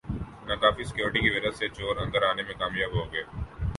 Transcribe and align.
ناکافی 0.47 0.83
سیکورٹی 0.83 1.19
کی 1.21 1.29
وجہ 1.29 1.51
سےچور 1.57 1.95
اندر 1.97 2.21
آنے 2.29 2.43
میں 2.43 2.59
کامیاب 2.59 2.91
ہوگئے 2.95 3.23